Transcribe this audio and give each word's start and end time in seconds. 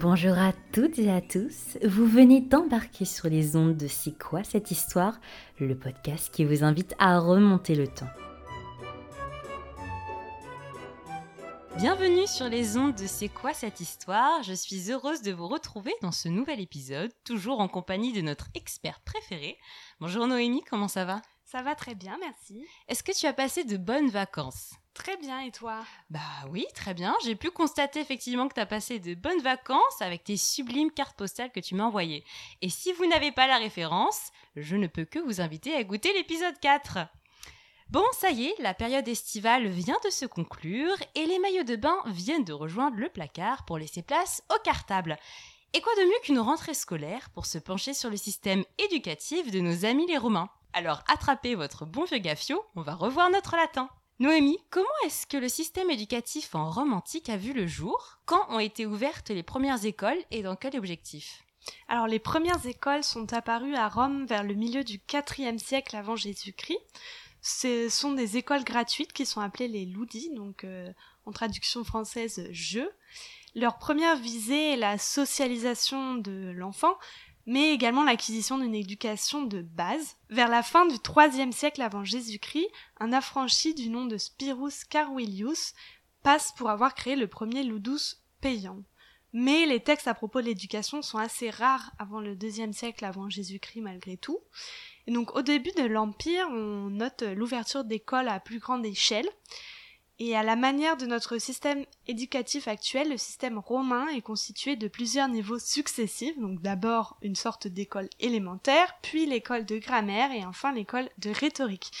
Bonjour 0.00 0.38
à 0.38 0.52
toutes 0.72 1.00
et 1.00 1.10
à 1.10 1.20
tous, 1.20 1.76
vous 1.84 2.06
venez 2.06 2.40
d'embarquer 2.40 3.04
sur 3.04 3.28
les 3.28 3.56
ondes 3.56 3.76
de 3.76 3.88
C'est 3.88 4.16
quoi 4.16 4.44
cette 4.44 4.70
histoire, 4.70 5.18
le 5.58 5.76
podcast 5.76 6.32
qui 6.32 6.44
vous 6.44 6.62
invite 6.62 6.94
à 7.00 7.18
remonter 7.18 7.74
le 7.74 7.88
temps. 7.88 8.06
Bienvenue 11.78 12.28
sur 12.28 12.48
les 12.48 12.76
ondes 12.76 12.94
de 12.94 13.08
C'est 13.08 13.28
quoi 13.28 13.52
cette 13.52 13.80
histoire 13.80 14.40
Je 14.44 14.52
suis 14.52 14.92
heureuse 14.92 15.22
de 15.22 15.32
vous 15.32 15.48
retrouver 15.48 15.92
dans 16.00 16.12
ce 16.12 16.28
nouvel 16.28 16.60
épisode, 16.60 17.10
toujours 17.24 17.58
en 17.58 17.66
compagnie 17.66 18.12
de 18.12 18.20
notre 18.20 18.46
expert 18.54 19.00
préféré. 19.00 19.58
Bonjour 19.98 20.28
Noémie, 20.28 20.62
comment 20.62 20.86
ça 20.86 21.06
va? 21.06 21.22
Ça 21.44 21.62
va 21.62 21.74
très 21.74 21.96
bien, 21.96 22.16
merci. 22.20 22.64
Est-ce 22.86 23.02
que 23.02 23.18
tu 23.18 23.26
as 23.26 23.32
passé 23.32 23.64
de 23.64 23.76
bonnes 23.76 24.10
vacances? 24.10 24.74
Très 24.98 25.16
bien, 25.16 25.40
et 25.40 25.52
toi? 25.52 25.84
Bah 26.10 26.20
oui, 26.50 26.66
très 26.74 26.92
bien. 26.92 27.14
J'ai 27.24 27.36
pu 27.36 27.52
constater 27.52 28.00
effectivement 28.00 28.48
que 28.48 28.54
tu 28.54 28.60
as 28.60 28.66
passé 28.66 28.98
de 28.98 29.14
bonnes 29.14 29.40
vacances 29.40 30.02
avec 30.02 30.24
tes 30.24 30.36
sublimes 30.36 30.90
cartes 30.90 31.16
postales 31.16 31.52
que 31.52 31.60
tu 31.60 31.76
m'as 31.76 31.84
envoyées. 31.84 32.24
Et 32.62 32.68
si 32.68 32.92
vous 32.92 33.06
n'avez 33.06 33.30
pas 33.30 33.46
la 33.46 33.58
référence, 33.58 34.32
je 34.56 34.74
ne 34.74 34.88
peux 34.88 35.04
que 35.04 35.20
vous 35.20 35.40
inviter 35.40 35.72
à 35.74 35.84
goûter 35.84 36.12
l'épisode 36.14 36.58
4. 36.60 36.98
Bon, 37.90 38.02
ça 38.12 38.30
y 38.30 38.46
est, 38.46 38.54
la 38.58 38.74
période 38.74 39.06
estivale 39.06 39.68
vient 39.68 39.98
de 40.04 40.10
se 40.10 40.26
conclure 40.26 40.96
et 41.14 41.26
les 41.26 41.38
maillots 41.38 41.62
de 41.62 41.76
bain 41.76 42.02
viennent 42.06 42.44
de 42.44 42.52
rejoindre 42.52 42.96
le 42.96 43.08
placard 43.08 43.64
pour 43.64 43.78
laisser 43.78 44.02
place 44.02 44.42
au 44.50 44.58
cartable. 44.64 45.16
Et 45.74 45.80
quoi 45.80 45.94
de 45.94 46.06
mieux 46.06 46.20
qu'une 46.24 46.40
rentrée 46.40 46.74
scolaire 46.74 47.30
pour 47.30 47.46
se 47.46 47.58
pencher 47.58 47.94
sur 47.94 48.10
le 48.10 48.16
système 48.16 48.64
éducatif 48.78 49.52
de 49.52 49.60
nos 49.60 49.84
amis 49.84 50.08
les 50.08 50.18
Romains? 50.18 50.50
Alors 50.72 51.04
attrapez 51.08 51.54
votre 51.54 51.86
bon 51.86 52.04
vieux 52.04 52.18
gaffio, 52.18 52.64
on 52.74 52.82
va 52.82 52.94
revoir 52.94 53.30
notre 53.30 53.56
latin. 53.56 53.88
Noémie, 54.20 54.58
comment 54.70 54.88
est-ce 55.06 55.28
que 55.28 55.36
le 55.36 55.48
système 55.48 55.90
éducatif 55.90 56.56
en 56.56 56.70
Rome 56.70 56.92
antique 56.92 57.28
a 57.28 57.36
vu 57.36 57.52
le 57.52 57.68
jour? 57.68 58.18
Quand 58.26 58.50
ont 58.50 58.58
été 58.58 58.84
ouvertes 58.84 59.30
les 59.30 59.44
premières 59.44 59.84
écoles 59.84 60.18
et 60.32 60.42
dans 60.42 60.56
quel 60.56 60.76
objectif? 60.76 61.44
Alors 61.86 62.08
les 62.08 62.18
premières 62.18 62.66
écoles 62.66 63.04
sont 63.04 63.32
apparues 63.32 63.76
à 63.76 63.88
Rome 63.88 64.26
vers 64.26 64.42
le 64.42 64.54
milieu 64.54 64.82
du 64.82 65.00
IVe 65.12 65.58
siècle 65.58 65.94
avant 65.94 66.16
Jésus-Christ. 66.16 66.80
Ce 67.42 67.88
sont 67.88 68.10
des 68.10 68.36
écoles 68.36 68.64
gratuites 68.64 69.12
qui 69.12 69.24
sont 69.24 69.40
appelées 69.40 69.68
les 69.68 69.84
ludi, 69.84 70.34
donc 70.34 70.64
euh, 70.64 70.92
en 71.24 71.30
traduction 71.30 71.84
française 71.84 72.48
jeux. 72.50 72.90
Leur 73.54 73.78
première 73.78 74.16
visée 74.16 74.72
est 74.72 74.76
la 74.76 74.98
socialisation 74.98 76.16
de 76.16 76.52
l'enfant, 76.56 76.98
mais 77.48 77.72
également 77.72 78.04
l'acquisition 78.04 78.58
d'une 78.58 78.74
éducation 78.74 79.42
de 79.42 79.62
base. 79.62 80.18
Vers 80.28 80.48
la 80.48 80.62
fin 80.62 80.84
du 80.84 80.96
IIIe 80.96 81.52
siècle 81.54 81.80
avant 81.80 82.04
Jésus-Christ, 82.04 82.68
un 83.00 83.10
affranchi 83.10 83.72
du 83.72 83.88
nom 83.88 84.04
de 84.04 84.18
Spirus 84.18 84.84
Carvilius 84.84 85.72
passe 86.22 86.52
pour 86.58 86.68
avoir 86.68 86.94
créé 86.94 87.16
le 87.16 87.26
premier 87.26 87.62
ludus 87.62 88.18
payant. 88.42 88.82
Mais 89.32 89.64
les 89.64 89.80
textes 89.80 90.08
à 90.08 90.12
propos 90.12 90.42
de 90.42 90.46
l'éducation 90.46 91.00
sont 91.00 91.16
assez 91.16 91.48
rares 91.48 91.90
avant 91.98 92.20
le 92.20 92.36
deuxième 92.36 92.74
siècle 92.74 93.06
avant 93.06 93.30
Jésus-Christ 93.30 93.80
malgré 93.80 94.18
tout. 94.18 94.40
Et 95.06 95.10
donc 95.10 95.34
au 95.34 95.40
début 95.40 95.72
de 95.72 95.86
l'Empire, 95.86 96.46
on 96.50 96.90
note 96.90 97.22
l'ouverture 97.22 97.84
d'écoles 97.84 98.28
à 98.28 98.40
plus 98.40 98.58
grande 98.58 98.84
échelle. 98.84 99.28
Et 100.20 100.36
à 100.36 100.42
la 100.42 100.56
manière 100.56 100.96
de 100.96 101.06
notre 101.06 101.38
système 101.38 101.84
éducatif 102.08 102.66
actuel, 102.66 103.10
le 103.10 103.16
système 103.16 103.58
romain 103.58 104.08
est 104.08 104.20
constitué 104.20 104.74
de 104.74 104.88
plusieurs 104.88 105.28
niveaux 105.28 105.60
successifs, 105.60 106.36
donc 106.38 106.60
d'abord 106.60 107.16
une 107.22 107.36
sorte 107.36 107.68
d'école 107.68 108.08
élémentaire, 108.18 108.96
puis 109.00 109.26
l'école 109.26 109.64
de 109.64 109.78
grammaire 109.78 110.32
et 110.32 110.44
enfin 110.44 110.72
l'école 110.72 111.08
de 111.18 111.30
rhétorique. 111.30 111.92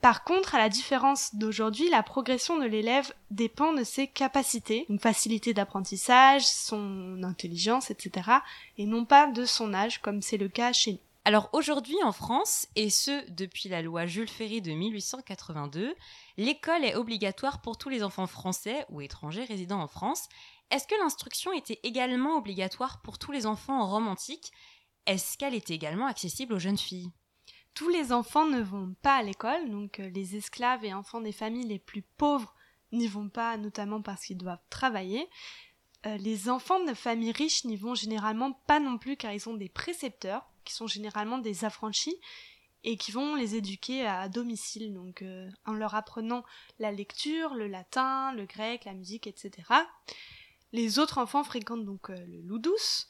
Par 0.00 0.24
contre, 0.24 0.54
à 0.54 0.58
la 0.58 0.70
différence 0.70 1.34
d'aujourd'hui, 1.34 1.90
la 1.90 2.02
progression 2.02 2.58
de 2.58 2.64
l'élève 2.64 3.12
dépend 3.30 3.72
de 3.72 3.84
ses 3.84 4.08
capacités, 4.08 4.86
une 4.88 4.98
facilité 4.98 5.52
d'apprentissage, 5.52 6.46
son 6.46 7.22
intelligence, 7.22 7.90
etc., 7.90 8.30
et 8.78 8.86
non 8.86 9.04
pas 9.04 9.26
de 9.26 9.44
son 9.44 9.74
âge, 9.74 10.00
comme 10.00 10.22
c'est 10.22 10.38
le 10.38 10.48
cas 10.48 10.72
chez 10.72 10.92
nous. 10.92 11.09
Alors 11.26 11.50
aujourd'hui 11.52 12.02
en 12.02 12.12
France, 12.12 12.66
et 12.76 12.88
ce 12.88 13.30
depuis 13.30 13.68
la 13.68 13.82
loi 13.82 14.06
Jules 14.06 14.28
Ferry 14.28 14.62
de 14.62 14.72
1882, 14.72 15.94
l'école 16.38 16.84
est 16.84 16.94
obligatoire 16.94 17.60
pour 17.60 17.76
tous 17.76 17.90
les 17.90 18.02
enfants 18.02 18.26
français 18.26 18.86
ou 18.88 19.02
étrangers 19.02 19.44
résidant 19.44 19.80
en 19.80 19.86
France. 19.86 20.28
Est-ce 20.70 20.86
que 20.86 20.98
l'instruction 20.98 21.52
était 21.52 21.78
également 21.82 22.38
obligatoire 22.38 23.02
pour 23.02 23.18
tous 23.18 23.32
les 23.32 23.44
enfants 23.44 23.82
en 23.82 23.86
Rome 23.86 24.08
antique? 24.08 24.50
Est-ce 25.04 25.36
qu'elle 25.36 25.54
était 25.54 25.74
également 25.74 26.06
accessible 26.06 26.54
aux 26.54 26.58
jeunes 26.58 26.78
filles? 26.78 27.10
Tous 27.74 27.90
les 27.90 28.12
enfants 28.12 28.46
ne 28.46 28.60
vont 28.60 28.94
pas 29.02 29.16
à 29.16 29.22
l'école, 29.22 29.70
donc 29.70 30.00
euh, 30.00 30.08
les 30.08 30.36
esclaves 30.36 30.84
et 30.84 30.94
enfants 30.94 31.20
des 31.20 31.32
familles 31.32 31.66
les 31.66 31.78
plus 31.78 32.02
pauvres 32.02 32.54
n'y 32.92 33.06
vont 33.06 33.28
pas, 33.28 33.56
notamment 33.58 34.00
parce 34.00 34.24
qu'ils 34.24 34.38
doivent 34.38 34.58
travailler. 34.70 35.28
Euh, 36.06 36.16
les 36.16 36.48
enfants 36.48 36.82
de 36.84 36.94
familles 36.94 37.32
riches 37.32 37.64
n'y 37.64 37.76
vont 37.76 37.94
généralement 37.94 38.52
pas 38.66 38.80
non 38.80 38.96
plus 38.96 39.16
car 39.16 39.32
ils 39.32 39.48
ont 39.48 39.54
des 39.54 39.68
précepteurs 39.68 40.49
qui 40.70 40.76
sont 40.76 40.86
généralement 40.86 41.38
des 41.38 41.64
affranchis 41.64 42.16
et 42.84 42.96
qui 42.96 43.10
vont 43.10 43.34
les 43.34 43.56
éduquer 43.56 44.06
à 44.06 44.28
domicile, 44.28 44.94
donc 44.94 45.22
euh, 45.22 45.50
en 45.66 45.72
leur 45.72 45.94
apprenant 45.94 46.44
la 46.78 46.92
lecture, 46.92 47.54
le 47.54 47.66
latin, 47.66 48.32
le 48.32 48.46
grec, 48.46 48.84
la 48.84 48.94
musique, 48.94 49.26
etc. 49.26 49.50
Les 50.72 50.98
autres 50.98 51.18
enfants 51.18 51.44
fréquentent 51.44 51.84
donc 51.84 52.08
euh, 52.08 52.24
le 52.26 52.40
ludus, 52.40 53.06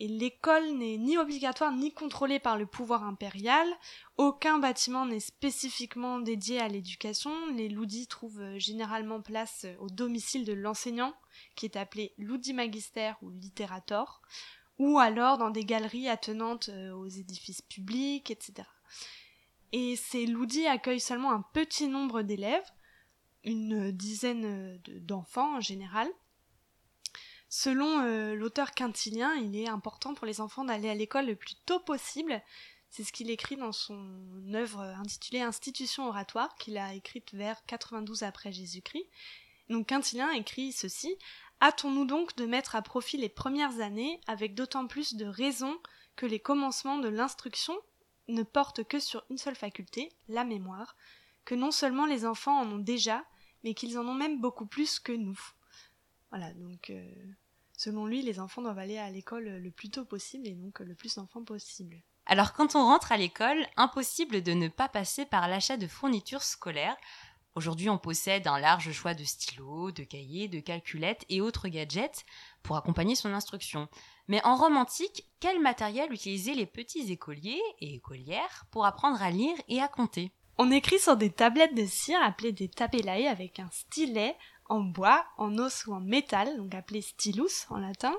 et 0.00 0.08
l'école 0.08 0.72
n'est 0.72 0.98
ni 0.98 1.16
obligatoire 1.18 1.72
ni 1.72 1.92
contrôlée 1.92 2.38
par 2.38 2.56
le 2.56 2.66
pouvoir 2.66 3.02
impérial. 3.02 3.66
Aucun 4.16 4.58
bâtiment 4.58 5.06
n'est 5.06 5.18
spécifiquement 5.20 6.20
dédié 6.20 6.60
à 6.60 6.68
l'éducation. 6.68 7.32
Les 7.54 7.68
ludis 7.68 8.08
trouvent 8.08 8.40
euh, 8.40 8.58
généralement 8.58 9.22
place 9.22 9.66
au 9.80 9.88
domicile 9.88 10.44
de 10.44 10.52
l'enseignant, 10.52 11.14
qui 11.54 11.64
est 11.64 11.76
appelé 11.76 12.12
ludi 12.18 12.52
magister 12.52 13.12
ou 13.22 13.30
littérator, 13.30 14.20
ou 14.78 14.98
alors 14.98 15.38
dans 15.38 15.50
des 15.50 15.64
galeries 15.64 16.08
attenantes 16.08 16.68
euh, 16.68 16.92
aux 16.92 17.06
édifices 17.06 17.62
publics, 17.62 18.30
etc. 18.30 18.68
Et 19.72 19.96
ces 19.96 20.26
loudis 20.26 20.66
accueillent 20.66 21.00
seulement 21.00 21.32
un 21.32 21.44
petit 21.52 21.88
nombre 21.88 22.22
d'élèves, 22.22 22.70
une 23.44 23.90
dizaine 23.90 24.44
euh, 24.44 24.78
d'enfants 25.00 25.56
en 25.56 25.60
général. 25.60 26.08
Selon 27.48 28.02
euh, 28.02 28.34
l'auteur 28.34 28.72
quintilien, 28.72 29.34
il 29.34 29.56
est 29.56 29.68
important 29.68 30.14
pour 30.14 30.26
les 30.26 30.40
enfants 30.40 30.64
d'aller 30.64 30.88
à 30.88 30.94
l'école 30.94 31.26
le 31.26 31.36
plus 31.36 31.56
tôt 31.66 31.80
possible. 31.80 32.40
C'est 32.90 33.04
ce 33.04 33.12
qu'il 33.12 33.30
écrit 33.30 33.56
dans 33.56 33.72
son 33.72 34.54
œuvre 34.54 34.80
intitulée 34.80 35.40
Institution 35.40 36.08
oratoire, 36.08 36.54
qu'il 36.56 36.78
a 36.78 36.94
écrite 36.94 37.34
vers 37.34 37.62
92 37.66 38.22
après 38.22 38.52
Jésus-Christ. 38.52 39.06
Donc 39.68 39.88
Quintilien 39.88 40.30
écrit 40.32 40.72
ceci 40.72 41.16
Hâtons-nous 41.60 42.04
donc 42.04 42.36
de 42.36 42.46
mettre 42.46 42.76
à 42.76 42.82
profit 42.82 43.16
les 43.16 43.28
premières 43.28 43.80
années, 43.80 44.20
avec 44.26 44.54
d'autant 44.54 44.86
plus 44.86 45.14
de 45.14 45.26
raison 45.26 45.76
que 46.16 46.26
les 46.26 46.38
commencements 46.38 46.98
de 46.98 47.08
l'instruction 47.08 47.76
ne 48.28 48.42
portent 48.42 48.84
que 48.84 49.00
sur 49.00 49.24
une 49.30 49.38
seule 49.38 49.56
faculté, 49.56 50.12
la 50.28 50.44
mémoire, 50.44 50.96
que 51.44 51.54
non 51.54 51.70
seulement 51.70 52.06
les 52.06 52.26
enfants 52.26 52.60
en 52.60 52.70
ont 52.70 52.78
déjà, 52.78 53.24
mais 53.64 53.74
qu'ils 53.74 53.98
en 53.98 54.06
ont 54.06 54.14
même 54.14 54.40
beaucoup 54.40 54.66
plus 54.66 55.00
que 55.00 55.12
nous. 55.12 55.38
Voilà, 56.30 56.52
donc 56.54 56.90
euh, 56.90 57.10
selon 57.76 58.06
lui, 58.06 58.22
les 58.22 58.38
enfants 58.38 58.62
doivent 58.62 58.78
aller 58.78 58.98
à 58.98 59.10
l'école 59.10 59.48
le 59.48 59.70
plus 59.70 59.90
tôt 59.90 60.04
possible 60.04 60.46
et 60.46 60.54
donc 60.54 60.78
le 60.80 60.94
plus 60.94 61.14
d'enfants 61.16 61.42
possible. 61.42 62.02
Alors 62.26 62.52
quand 62.52 62.76
on 62.76 62.84
rentre 62.84 63.10
à 63.10 63.16
l'école, 63.16 63.66
impossible 63.78 64.42
de 64.42 64.52
ne 64.52 64.68
pas 64.68 64.88
passer 64.88 65.24
par 65.24 65.48
l'achat 65.48 65.78
de 65.78 65.86
fournitures 65.86 66.42
scolaires, 66.42 66.96
Aujourd'hui, 67.58 67.90
on 67.90 67.98
possède 67.98 68.46
un 68.46 68.60
large 68.60 68.92
choix 68.92 69.14
de 69.14 69.24
stylos, 69.24 69.90
de 69.90 70.04
cahiers, 70.04 70.46
de 70.46 70.60
calculettes 70.60 71.24
et 71.28 71.40
autres 71.40 71.66
gadgets 71.66 72.24
pour 72.62 72.76
accompagner 72.76 73.16
son 73.16 73.32
instruction. 73.34 73.88
Mais 74.28 74.40
en 74.44 74.54
Rome 74.54 74.76
antique, 74.76 75.24
quel 75.40 75.60
matériel 75.60 76.12
utilisaient 76.12 76.54
les 76.54 76.66
petits 76.66 77.10
écoliers 77.10 77.60
et 77.80 77.94
écolières 77.94 78.66
pour 78.70 78.86
apprendre 78.86 79.20
à 79.20 79.32
lire 79.32 79.56
et 79.66 79.82
à 79.82 79.88
compter? 79.88 80.30
On 80.56 80.70
écrit 80.70 81.00
sur 81.00 81.16
des 81.16 81.30
tablettes 81.30 81.74
de 81.74 81.84
cire 81.84 82.22
appelées 82.22 82.52
des 82.52 82.68
tabellae 82.68 83.28
avec 83.28 83.58
un 83.58 83.68
stylet 83.72 84.36
en 84.66 84.78
bois, 84.78 85.26
en 85.36 85.58
os 85.58 85.84
ou 85.88 85.94
en 85.94 86.00
métal, 86.00 86.58
donc 86.58 86.76
appelé 86.76 87.02
stylus 87.02 87.66
en 87.70 87.78
latin. 87.78 88.14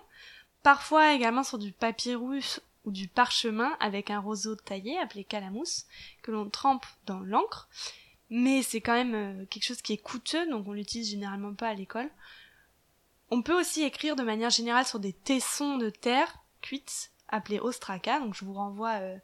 Parfois 0.64 1.14
également 1.14 1.46
sur 1.46 1.60
du 1.60 1.72
papyrus 1.72 2.60
ou 2.84 2.92
du 2.92 3.08
parchemin 3.08 3.72
avec 3.80 4.10
un 4.10 4.20
roseau 4.20 4.58
taillé 4.58 5.00
appelé 5.00 5.24
calamus 5.24 5.86
que 6.24 6.32
l'on 6.32 6.50
trempe 6.50 6.86
dans 7.06 7.22
l'encre 7.22 7.70
mais 8.30 8.62
c'est 8.62 8.82
quand 8.82 8.94
même 8.94 9.16
euh, 9.16 9.46
quelque 9.46 9.64
chose 9.64 9.82
qui 9.82 9.94
est 9.94 9.98
coûteux, 9.98 10.48
donc 10.50 10.68
on 10.68 10.74
l'utilise 10.74 11.10
généralement 11.10 11.54
pas 11.54 11.70
à 11.70 11.74
l'école. 11.74 12.10
On 13.32 13.42
peut 13.42 13.60
aussi 13.60 13.84
écrire 13.84 14.16
de 14.16 14.24
manière 14.24 14.50
générale 14.50 14.86
sur 14.86 15.00
des 15.00 15.14
tessons 15.14 15.78
de 15.78 15.90
terre 15.90 16.40
cuites 16.62 17.12
appelés 17.28 17.60
ostraka, 17.60 18.20
donc 18.20 18.34
je 18.34 18.46
vous 18.46 18.54
renvoie 18.54 18.96
euh, 18.96 19.18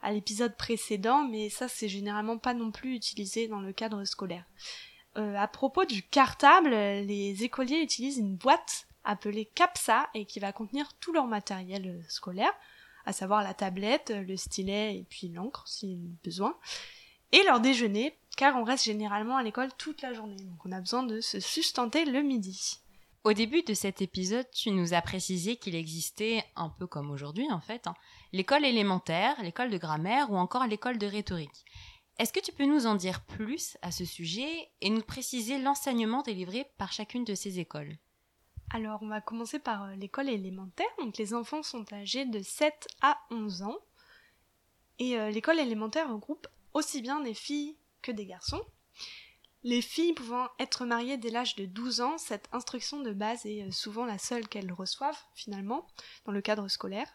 à 0.00 0.12
l'épisode 0.12 0.56
précédent, 0.56 1.22
mais 1.22 1.48
ça 1.50 1.68
c'est 1.68 1.88
généralement 1.88 2.38
pas 2.38 2.54
non 2.54 2.70
plus 2.70 2.94
utilisé 2.94 3.48
dans 3.48 3.60
le 3.60 3.72
cadre 3.72 4.04
scolaire. 4.04 4.44
Euh, 5.16 5.34
à 5.36 5.46
propos 5.46 5.84
du 5.84 6.02
cartable, 6.02 6.70
les 6.70 7.44
écoliers 7.44 7.82
utilisent 7.82 8.18
une 8.18 8.36
boîte 8.36 8.86
appelée 9.04 9.44
capsa 9.44 10.08
et 10.14 10.24
qui 10.24 10.40
va 10.40 10.52
contenir 10.52 10.92
tout 10.94 11.12
leur 11.12 11.26
matériel 11.26 12.02
scolaire, 12.08 12.52
à 13.04 13.12
savoir 13.12 13.42
la 13.42 13.52
tablette, 13.52 14.10
le 14.10 14.36
stylet 14.36 14.96
et 14.96 15.06
puis 15.08 15.28
l'encre 15.28 15.66
si 15.66 15.98
besoin 16.24 16.56
et 17.32 17.42
leur 17.44 17.60
déjeuner, 17.60 18.16
car 18.36 18.56
on 18.56 18.64
reste 18.64 18.84
généralement 18.84 19.36
à 19.36 19.42
l'école 19.42 19.72
toute 19.78 20.02
la 20.02 20.12
journée, 20.12 20.36
donc 20.36 20.64
on 20.64 20.72
a 20.72 20.80
besoin 20.80 21.02
de 21.02 21.20
se 21.20 21.40
sustenter 21.40 22.04
le 22.04 22.22
midi. 22.22 22.78
Au 23.24 23.32
début 23.32 23.62
de 23.62 23.74
cet 23.74 24.02
épisode, 24.02 24.50
tu 24.50 24.72
nous 24.72 24.94
as 24.94 25.02
précisé 25.02 25.56
qu'il 25.56 25.76
existait, 25.76 26.44
un 26.56 26.68
peu 26.68 26.86
comme 26.86 27.10
aujourd'hui 27.10 27.50
en 27.52 27.60
fait, 27.60 27.86
hein, 27.86 27.94
l'école 28.32 28.64
élémentaire, 28.64 29.40
l'école 29.42 29.70
de 29.70 29.78
grammaire 29.78 30.30
ou 30.32 30.36
encore 30.36 30.66
l'école 30.66 30.98
de 30.98 31.06
rhétorique. 31.06 31.64
Est-ce 32.18 32.32
que 32.32 32.40
tu 32.40 32.52
peux 32.52 32.66
nous 32.66 32.86
en 32.86 32.94
dire 32.94 33.24
plus 33.24 33.76
à 33.82 33.90
ce 33.90 34.04
sujet 34.04 34.68
et 34.80 34.90
nous 34.90 35.02
préciser 35.02 35.58
l'enseignement 35.58 36.22
délivré 36.22 36.66
par 36.78 36.92
chacune 36.92 37.24
de 37.24 37.34
ces 37.34 37.58
écoles? 37.58 37.96
Alors, 38.70 39.02
on 39.02 39.08
va 39.08 39.20
commencer 39.20 39.58
par 39.58 39.84
euh, 39.84 39.94
l'école 39.96 40.28
élémentaire. 40.28 40.86
Donc, 40.98 41.18
les 41.18 41.34
enfants 41.34 41.62
sont 41.62 41.84
âgés 41.92 42.24
de 42.24 42.40
7 42.40 42.86
à 43.02 43.18
11 43.30 43.62
ans. 43.62 43.78
Et 44.98 45.18
euh, 45.18 45.30
l'école 45.30 45.58
élémentaire 45.58 46.10
regroupe 46.10 46.46
aussi 46.74 47.02
bien 47.02 47.20
des 47.20 47.34
filles 47.34 47.76
que 48.02 48.12
des 48.12 48.26
garçons. 48.26 48.62
Les 49.64 49.80
filles 49.80 50.12
pouvant 50.12 50.48
être 50.58 50.84
mariées 50.84 51.18
dès 51.18 51.30
l'âge 51.30 51.54
de 51.54 51.66
12 51.66 52.00
ans, 52.00 52.18
cette 52.18 52.48
instruction 52.52 53.00
de 53.00 53.12
base 53.12 53.46
est 53.46 53.62
euh, 53.62 53.70
souvent 53.70 54.04
la 54.04 54.18
seule 54.18 54.48
qu'elles 54.48 54.72
reçoivent, 54.72 55.20
finalement, 55.34 55.86
dans 56.24 56.32
le 56.32 56.40
cadre 56.40 56.66
scolaire. 56.66 57.08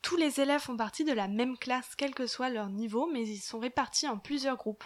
Tous 0.00 0.16
les 0.16 0.40
élèves 0.40 0.60
font 0.60 0.76
partie 0.76 1.04
de 1.04 1.12
la 1.12 1.26
même 1.26 1.58
classe, 1.58 1.96
quel 1.96 2.14
que 2.14 2.28
soit 2.28 2.48
leur 2.48 2.68
niveau, 2.68 3.10
mais 3.12 3.26
ils 3.26 3.40
sont 3.40 3.58
répartis 3.58 4.06
en 4.06 4.18
plusieurs 4.18 4.56
groupes. 4.56 4.84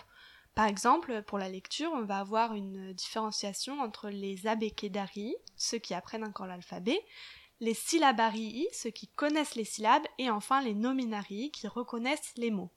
Par 0.55 0.67
exemple, 0.67 1.23
pour 1.23 1.38
la 1.38 1.49
lecture, 1.49 1.90
on 1.93 2.05
va 2.05 2.19
avoir 2.19 2.55
une 2.55 2.93
différenciation 2.94 3.81
entre 3.81 4.08
les 4.08 4.47
abékédarii, 4.47 5.37
ceux 5.56 5.79
qui 5.79 5.94
apprennent 5.94 6.25
encore 6.25 6.47
l'alphabet, 6.47 7.05
les 7.64 7.75
syllabarii, 7.75 8.69
ceux 8.72 8.90
qui 8.90 9.08
connaissent 9.08 9.55
les 9.55 9.64
syllabes, 9.64 10.06
et 10.19 10.31
enfin 10.31 10.61
les 10.61 10.75
nominarii, 10.75 11.50
qui 11.50 11.66
reconnaissent 11.66 12.34
les 12.37 12.50
mots. 12.50 12.70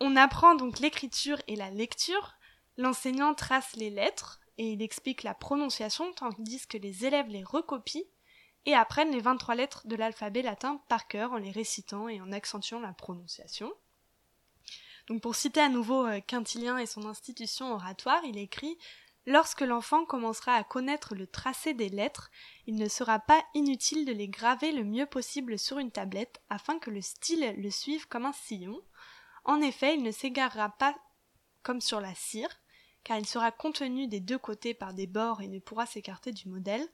On 0.00 0.16
apprend 0.16 0.54
donc 0.54 0.80
l'écriture 0.80 1.40
et 1.48 1.56
la 1.56 1.70
lecture, 1.70 2.36
L'enseignant 2.76 3.34
trace 3.34 3.76
les 3.76 3.90
lettres 3.90 4.40
et 4.58 4.72
il 4.72 4.82
explique 4.82 5.22
la 5.22 5.34
prononciation 5.34 6.12
tandis 6.12 6.66
que 6.66 6.78
les 6.78 7.06
élèves 7.06 7.28
les 7.28 7.44
recopient 7.44 8.02
et 8.66 8.74
apprennent 8.74 9.12
les 9.12 9.20
23 9.20 9.54
lettres 9.54 9.86
de 9.86 9.94
l'alphabet 9.94 10.42
latin 10.42 10.80
par 10.88 11.06
cœur 11.06 11.32
en 11.32 11.36
les 11.36 11.50
récitant 11.50 12.08
et 12.08 12.20
en 12.20 12.32
accentuant 12.32 12.80
la 12.80 12.92
prononciation. 12.92 13.72
Donc 15.06 15.20
pour 15.20 15.34
citer 15.34 15.60
à 15.60 15.68
nouveau 15.68 16.06
euh, 16.06 16.20
Quintilien 16.20 16.78
et 16.78 16.86
son 16.86 17.06
institution 17.06 17.74
oratoire, 17.74 18.24
il 18.24 18.38
écrit 18.38 18.78
Lorsque 19.26 19.62
l'enfant 19.62 20.04
commencera 20.04 20.54
à 20.54 20.64
connaître 20.64 21.14
le 21.14 21.26
tracé 21.26 21.72
des 21.72 21.88
lettres, 21.88 22.30
il 22.66 22.76
ne 22.76 22.88
sera 22.88 23.18
pas 23.18 23.42
inutile 23.54 24.04
de 24.04 24.12
les 24.12 24.28
graver 24.28 24.70
le 24.72 24.84
mieux 24.84 25.06
possible 25.06 25.58
sur 25.58 25.78
une 25.78 25.90
tablette 25.90 26.42
afin 26.50 26.78
que 26.78 26.90
le 26.90 27.00
style 27.00 27.54
le 27.56 27.70
suive 27.70 28.06
comme 28.06 28.26
un 28.26 28.34
sillon. 28.34 28.78
En 29.44 29.62
effet, 29.62 29.94
il 29.94 30.02
ne 30.02 30.10
s'égarera 30.10 30.68
pas 30.70 30.94
comme 31.62 31.80
sur 31.80 32.00
la 32.00 32.14
cire, 32.14 32.60
car 33.02 33.18
il 33.18 33.26
sera 33.26 33.50
contenu 33.50 34.08
des 34.08 34.20
deux 34.20 34.38
côtés 34.38 34.74
par 34.74 34.92
des 34.92 35.06
bords 35.06 35.40
et 35.40 35.48
ne 35.48 35.58
pourra 35.58 35.86
s'écarter 35.86 36.32
du 36.32 36.48
modèle, 36.48 36.86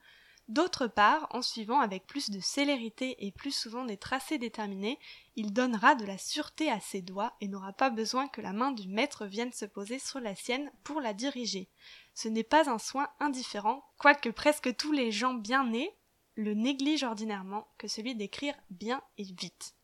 D'autre 0.50 0.88
part, 0.88 1.28
en 1.30 1.42
suivant 1.42 1.78
avec 1.78 2.08
plus 2.08 2.28
de 2.28 2.40
célérité 2.40 3.24
et 3.24 3.30
plus 3.30 3.52
souvent 3.52 3.84
des 3.84 3.96
tracés 3.96 4.36
déterminés, 4.36 4.98
il 5.36 5.52
donnera 5.52 5.94
de 5.94 6.04
la 6.04 6.18
sûreté 6.18 6.68
à 6.68 6.80
ses 6.80 7.02
doigts 7.02 7.36
et 7.40 7.46
n'aura 7.46 7.72
pas 7.72 7.88
besoin 7.88 8.26
que 8.26 8.40
la 8.40 8.52
main 8.52 8.72
du 8.72 8.88
maître 8.88 9.26
vienne 9.26 9.52
se 9.52 9.64
poser 9.64 10.00
sur 10.00 10.18
la 10.18 10.34
sienne 10.34 10.72
pour 10.82 11.00
la 11.00 11.12
diriger. 11.14 11.68
Ce 12.14 12.28
n'est 12.28 12.44
pas 12.44 12.70
un 12.70 12.78
soin 12.78 13.08
indifférent, 13.20 13.84
quoique 13.98 14.28
presque 14.28 14.76
tous 14.76 14.92
les 14.92 15.10
gens 15.10 15.34
bien 15.34 15.64
nés 15.64 15.94
le 16.34 16.54
négligent 16.54 17.04
ordinairement 17.04 17.68
que 17.78 17.88
celui 17.88 18.14
d'écrire 18.14 18.54
bien 18.70 19.02
et 19.18 19.24
vite. 19.24 19.74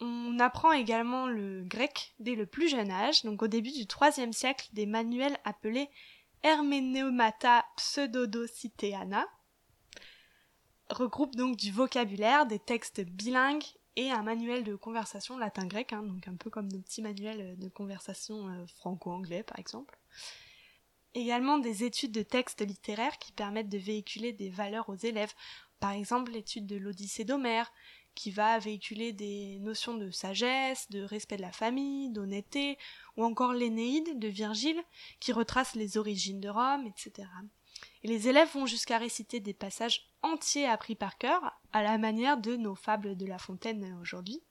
On 0.00 0.38
apprend 0.38 0.72
également 0.72 1.26
le 1.26 1.62
grec 1.64 2.14
dès 2.18 2.34
le 2.34 2.46
plus 2.46 2.68
jeune 2.68 2.90
âge, 2.90 3.22
donc 3.22 3.42
au 3.42 3.46
début 3.46 3.70
du 3.70 3.86
IIIe 3.86 4.32
siècle, 4.32 4.68
des 4.72 4.86
manuels 4.86 5.38
appelés 5.44 5.88
Hermeneumata 6.42 7.64
Pseudodociteana 7.76 9.26
regroupent 10.90 11.36
donc 11.36 11.56
du 11.56 11.72
vocabulaire, 11.72 12.46
des 12.46 12.58
textes 12.58 13.00
bilingues 13.00 13.64
et 13.96 14.10
un 14.10 14.22
manuel 14.22 14.64
de 14.64 14.74
conversation 14.74 15.38
latin-grec, 15.38 15.92
hein, 15.92 16.02
donc 16.02 16.26
un 16.28 16.34
peu 16.34 16.50
comme 16.50 16.68
nos 16.70 16.80
petits 16.80 17.00
manuels 17.00 17.58
de 17.58 17.68
conversation 17.68 18.48
euh, 18.48 18.66
franco-anglais 18.66 19.42
par 19.42 19.58
exemple. 19.58 19.98
Également 21.14 21.58
des 21.58 21.84
études 21.84 22.12
de 22.12 22.22
textes 22.22 22.66
littéraires 22.66 23.18
qui 23.18 23.30
permettent 23.30 23.68
de 23.68 23.78
véhiculer 23.78 24.32
des 24.32 24.50
valeurs 24.50 24.88
aux 24.88 24.96
élèves, 24.96 25.32
par 25.78 25.92
exemple 25.92 26.32
l'étude 26.32 26.66
de 26.66 26.76
l'Odyssée 26.76 27.24
d'Homère, 27.24 27.72
qui 28.14 28.30
va 28.30 28.58
véhiculer 28.58 29.12
des 29.12 29.58
notions 29.60 29.94
de 29.94 30.10
sagesse, 30.10 30.90
de 30.90 31.02
respect 31.02 31.36
de 31.36 31.42
la 31.42 31.52
famille, 31.52 32.10
d'honnêteté, 32.10 32.78
ou 33.16 33.24
encore 33.24 33.52
l'Énéide 33.52 34.18
de 34.18 34.28
Virgile, 34.28 34.82
qui 35.20 35.32
retrace 35.32 35.74
les 35.74 35.98
origines 35.98 36.40
de 36.40 36.48
Rome, 36.48 36.86
etc. 36.86 37.28
Et 38.02 38.08
les 38.08 38.28
élèves 38.28 38.52
vont 38.54 38.66
jusqu'à 38.66 38.98
réciter 38.98 39.40
des 39.40 39.54
passages 39.54 40.12
entiers 40.22 40.66
appris 40.66 40.94
par 40.94 41.18
cœur, 41.18 41.60
à 41.72 41.82
la 41.82 41.98
manière 41.98 42.38
de 42.38 42.56
nos 42.56 42.74
fables 42.74 43.16
de 43.16 43.26
La 43.26 43.38
Fontaine 43.38 43.96
aujourd'hui. 44.00 44.42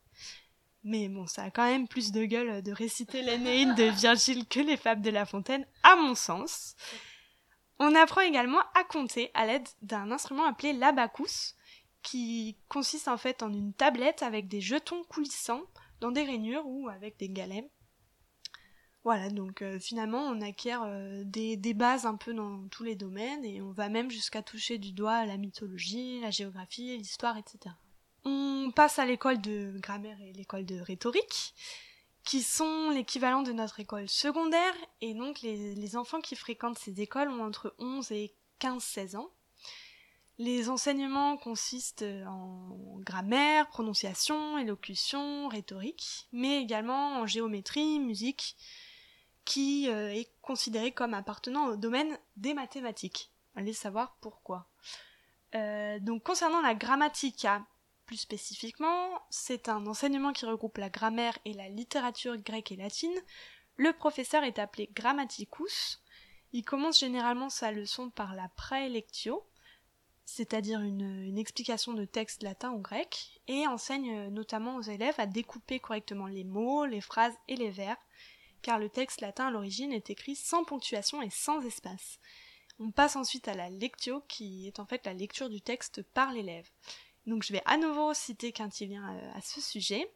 Mais 0.84 1.08
bon, 1.08 1.26
ça 1.28 1.44
a 1.44 1.50
quand 1.50 1.66
même 1.66 1.88
plus 1.88 2.12
de 2.12 2.26
gueule 2.26 2.62
de 2.62 2.72
réciter 2.72 3.22
l'Énéide 3.22 3.76
de 3.76 3.84
Virgile 3.84 4.46
que 4.46 4.60
les 4.60 4.78
fables 4.78 5.02
de 5.02 5.10
La 5.10 5.26
Fontaine, 5.26 5.66
à 5.84 5.96
mon 5.96 6.14
sens. 6.14 6.76
On 7.80 7.96
apprend 7.96 8.22
également 8.22 8.62
à 8.76 8.84
compter 8.84 9.32
à 9.34 9.46
l'aide 9.46 9.68
d'un 9.82 10.12
instrument 10.12 10.46
appelé 10.46 10.74
l'abacus, 10.74 11.56
qui 12.02 12.58
consiste 12.68 13.08
en 13.08 13.18
fait 13.18 13.42
en 13.42 13.52
une 13.52 13.74
tablette 13.74 14.22
avec 14.22 14.48
des 14.48 14.62
jetons 14.62 15.04
coulissants 15.06 15.64
dans 16.02 16.12
des 16.12 16.24
rainures 16.24 16.68
ou 16.68 16.90
avec 16.90 17.18
des 17.18 17.30
galets. 17.30 17.70
Voilà, 19.06 19.30
donc 19.30 19.62
euh, 19.62 19.80
finalement 19.80 20.22
on 20.22 20.40
acquiert 20.42 20.84
euh, 20.86 21.24
des, 21.26 21.58
des, 21.58 21.74
bases 21.74 22.06
un 22.06 22.16
peu 22.16 22.34
dans 22.34 22.68
tous 22.70 22.84
les 22.84 22.96
domaines 22.96 23.44
et 23.44 23.62
on 23.62 23.72
va 23.72 23.90
même 23.90 24.10
jusqu'à 24.10 24.42
toucher 24.42 24.78
du 24.78 24.94
doigt 24.94 25.26
la 25.26 25.36
mythologie, 25.36 26.22
la 26.22 26.32
géographie, 26.32 26.98
l'histoire, 26.98 27.38
etc. 27.38 27.76
On 28.26 28.72
passe 28.74 29.00
à 29.00 29.06
l'école 29.06 29.42
de 29.42 29.74
grammaire 29.78 30.20
et 30.22 30.34
l'école 30.34 30.66
de 30.66 30.80
rhétorique, 30.80 31.54
qui 32.24 32.42
sont 32.42 32.90
l'équivalent 32.90 33.42
de 33.42 33.52
notre 33.52 33.80
école 33.80 34.08
secondaire, 34.08 34.74
et 35.02 35.14
donc 35.14 35.42
les, 35.42 35.98
enfants 35.98 36.22
qui 36.22 36.36
fréquentent 36.36 36.80
ces 36.80 37.02
écoles 37.02 37.30
ont 37.30 37.44
entre 37.44 37.76
11 37.80 38.12
et 38.14 38.34
15-16 38.62 39.18
ans. 39.18 39.30
Les 40.40 40.70
enseignements 40.70 41.38
consistent 41.38 42.06
en 42.26 42.98
grammaire, 43.00 43.68
prononciation, 43.68 44.58
élocution, 44.58 45.48
rhétorique, 45.48 46.28
mais 46.32 46.62
également 46.62 47.20
en 47.20 47.28
géométrie, 47.28 48.00
musique, 48.00 48.56
qui 49.46 49.90
euh, 49.90 50.14
est 50.14 50.32
considéré 50.42 50.92
comme 50.92 51.14
appartenant 51.14 51.68
au 51.68 51.76
domaine 51.76 52.18
des 52.38 52.54
mathématiques. 52.54 53.32
Allez 53.56 53.74
savoir 53.74 54.18
pourquoi. 54.22 54.68
Euh, 55.56 56.00
donc 56.00 56.24
concernant 56.24 56.62
la 56.62 56.74
grammatica, 56.74 57.64
plus 58.06 58.18
spécifiquement, 58.18 59.22
c'est 59.30 59.70
un 59.70 59.86
enseignement 59.88 60.34
qui 60.34 60.46
regroupe 60.46 60.78
la 60.78 60.90
grammaire 60.90 61.38
et 61.46 61.54
la 61.54 61.70
littérature 61.70 62.38
grecque 62.38 62.72
et 62.72 62.76
latine. 62.76 63.18
Le 63.78 63.94
professeur 63.94 64.44
est 64.44 64.60
appelé 64.60 64.90
grammaticus. 64.94 66.02
Il 66.52 66.64
commence 66.64 67.00
généralement 67.00 67.50
sa 67.50 67.72
leçon 67.72 68.10
par 68.10 68.36
la 68.36 68.50
praelectio, 68.50 69.44
c'est-à-dire 70.26 70.80
une, 70.82 71.38
explication 71.38 71.94
de 71.94 72.06
texte 72.06 72.44
latin 72.44 72.72
ou 72.72 72.80
grec, 72.80 73.42
et 73.48 73.68
enseigne 73.68 74.30
notamment 74.30 74.76
aux 74.76 74.82
élèves 74.82 75.20
à 75.20 75.26
découper 75.26 75.80
correctement 75.80 76.28
les 76.28 76.44
mots, 76.44 76.86
les 76.86 77.02
phrases 77.02 77.36
et 77.48 77.56
les 77.56 77.72
vers, 77.72 77.98
car 78.62 78.80
le 78.80 78.90
texte 78.90 79.22
latin 79.22 79.48
à 79.48 79.52
l'origine 79.52 79.92
est 79.92 80.10
écrit 80.10 80.36
sans 80.36 80.64
ponctuation 80.64 81.22
et 81.22 81.30
sans 81.30 81.62
espace. 81.62 82.20
On 82.80 82.92
passe 82.92 83.16
ensuite 83.16 83.48
à 83.48 83.54
la 83.56 83.70
lectio, 83.70 84.22
qui 84.28 84.68
est 84.68 84.80
en 84.80 84.86
fait 84.86 85.06
la 85.06 85.14
lecture 85.14 85.50
du 85.50 85.62
texte 85.62 86.02
par 86.14 86.32
l'élève. 86.32 86.70
Donc 87.26 87.44
je 87.44 87.54
vais 87.54 87.62
à 87.66 87.78
nouveau 87.78 88.14
citer 88.14 88.52
Quintilien 88.52 89.16
euh, 89.16 89.32
à 89.38 89.42
ce 89.42 89.62
sujet. 89.62 90.12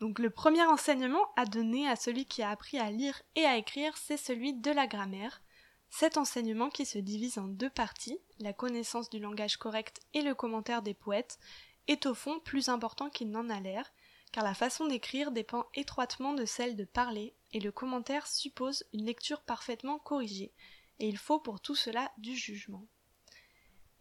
Donc 0.00 0.18
le 0.18 0.30
premier 0.30 0.64
enseignement 0.64 1.32
à 1.36 1.46
donner 1.46 1.88
à 1.88 1.96
celui 1.96 2.26
qui 2.26 2.42
a 2.42 2.50
appris 2.50 2.78
à 2.78 2.90
lire 2.90 3.22
et 3.36 3.44
à 3.44 3.56
écrire, 3.56 3.96
c'est 3.96 4.16
celui 4.16 4.52
de 4.52 4.70
la 4.70 4.86
grammaire, 4.86 5.40
cet 5.88 6.16
enseignement 6.16 6.70
qui 6.70 6.84
se 6.86 6.98
divise 6.98 7.38
en 7.38 7.46
deux 7.46 7.70
parties, 7.70 8.18
la 8.40 8.52
connaissance 8.52 9.08
du 9.10 9.20
langage 9.20 9.56
correct 9.56 10.00
et 10.12 10.22
le 10.22 10.34
commentaire 10.34 10.82
des 10.82 10.92
poètes, 10.92 11.38
est 11.86 12.06
au 12.06 12.14
fond 12.14 12.40
plus 12.40 12.68
important 12.68 13.10
qu'il 13.10 13.30
n'en 13.30 13.48
a 13.48 13.60
l'air, 13.60 13.92
car 14.32 14.42
la 14.42 14.54
façon 14.54 14.88
d'écrire 14.88 15.30
dépend 15.30 15.66
étroitement 15.74 16.32
de 16.32 16.44
celle 16.44 16.74
de 16.74 16.84
parler, 16.84 17.36
et 17.52 17.60
le 17.60 17.70
commentaire 17.70 18.26
suppose 18.26 18.84
une 18.92 19.04
lecture 19.04 19.42
parfaitement 19.42 20.00
corrigée, 20.00 20.52
et 20.98 21.08
il 21.08 21.16
faut 21.16 21.38
pour 21.38 21.60
tout 21.60 21.76
cela 21.76 22.10
du 22.18 22.34
jugement. 22.36 22.84